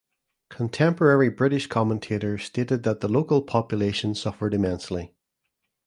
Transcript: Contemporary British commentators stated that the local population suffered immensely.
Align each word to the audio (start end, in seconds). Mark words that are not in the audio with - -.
Contemporary 0.49 1.29
British 1.29 1.67
commentators 1.67 2.43
stated 2.45 2.81
that 2.81 3.01
the 3.01 3.07
local 3.07 3.43
population 3.43 4.15
suffered 4.15 4.51
immensely. 4.55 5.13